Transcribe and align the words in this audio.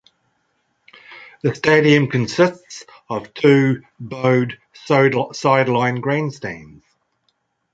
The 1.43 1.53
stadium 1.53 2.07
consists 2.09 2.85
of 3.07 3.35
two 3.35 3.83
bowed 3.99 4.57
sideline 4.73 6.01
grandstands. 6.01 6.83